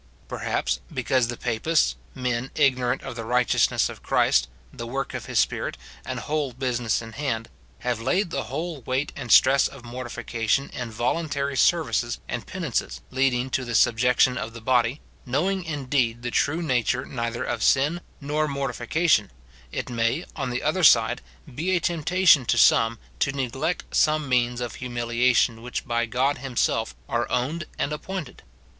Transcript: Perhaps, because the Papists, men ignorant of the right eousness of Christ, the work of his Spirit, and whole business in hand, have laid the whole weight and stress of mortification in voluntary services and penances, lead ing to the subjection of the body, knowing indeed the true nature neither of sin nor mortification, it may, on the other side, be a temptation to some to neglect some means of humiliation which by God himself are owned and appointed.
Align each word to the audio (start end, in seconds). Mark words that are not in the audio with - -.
Perhaps, 0.27 0.79
because 0.91 1.27
the 1.27 1.37
Papists, 1.37 1.95
men 2.15 2.49
ignorant 2.55 3.03
of 3.03 3.15
the 3.15 3.23
right 3.23 3.47
eousness 3.47 3.87
of 3.87 4.01
Christ, 4.01 4.47
the 4.73 4.87
work 4.87 5.13
of 5.13 5.27
his 5.27 5.37
Spirit, 5.37 5.77
and 6.03 6.21
whole 6.21 6.53
business 6.53 7.03
in 7.03 7.11
hand, 7.11 7.49
have 7.81 8.01
laid 8.01 8.31
the 8.31 8.45
whole 8.45 8.81
weight 8.81 9.11
and 9.15 9.31
stress 9.31 9.67
of 9.67 9.85
mortification 9.85 10.71
in 10.73 10.89
voluntary 10.89 11.55
services 11.55 12.17
and 12.27 12.47
penances, 12.47 13.01
lead 13.11 13.31
ing 13.35 13.51
to 13.51 13.63
the 13.63 13.75
subjection 13.75 14.39
of 14.39 14.53
the 14.53 14.59
body, 14.59 15.01
knowing 15.23 15.63
indeed 15.63 16.23
the 16.23 16.31
true 16.31 16.63
nature 16.63 17.05
neither 17.05 17.43
of 17.43 17.61
sin 17.61 18.01
nor 18.19 18.47
mortification, 18.47 19.29
it 19.71 19.87
may, 19.87 20.25
on 20.35 20.49
the 20.49 20.63
other 20.63 20.83
side, 20.83 21.21
be 21.53 21.75
a 21.75 21.79
temptation 21.79 22.43
to 22.43 22.57
some 22.57 22.97
to 23.19 23.31
neglect 23.31 23.83
some 23.95 24.27
means 24.27 24.61
of 24.61 24.73
humiliation 24.81 25.61
which 25.61 25.85
by 25.85 26.07
God 26.07 26.39
himself 26.39 26.95
are 27.07 27.29
owned 27.29 27.65
and 27.77 27.93
appointed. 27.93 28.41